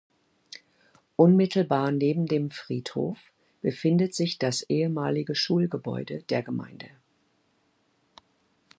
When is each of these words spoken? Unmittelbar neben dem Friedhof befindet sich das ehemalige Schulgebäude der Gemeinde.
Unmittelbar 1.15 1.91
neben 1.91 2.25
dem 2.25 2.49
Friedhof 2.49 3.31
befindet 3.61 4.15
sich 4.15 4.39
das 4.39 4.63
ehemalige 4.63 5.35
Schulgebäude 5.35 6.23
der 6.23 6.41
Gemeinde. 6.41 6.87